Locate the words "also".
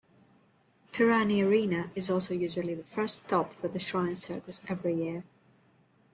2.09-2.33